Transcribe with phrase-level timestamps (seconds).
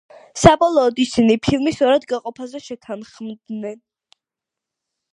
[0.43, 3.81] საბოლოოდ ისინი ფილმის ორად გაყოფაზე შეთანხმდნენ.